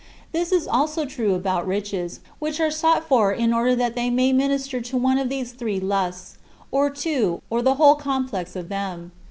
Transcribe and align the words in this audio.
This 0.31 0.51
is 0.51 0.65
also 0.67 1.05
true 1.05 1.35
about 1.35 1.67
riches, 1.67 2.21
which 2.39 2.59
are 2.59 2.71
sought 2.71 3.07
for 3.07 3.31
in 3.31 3.53
order 3.53 3.75
that 3.75 3.93
they 3.93 4.09
may 4.09 4.33
minister 4.33 4.81
to 4.81 4.97
one 4.97 5.19
of 5.19 5.29
these 5.29 5.51
three 5.51 5.79
"lusts," 5.79 6.39
or 6.71 6.89
two, 6.89 7.43
or 7.51 7.61
the 7.61 7.75
whole 7.75 7.93
complex 7.93 8.55
of 8.55 8.67
them. 8.69 9.11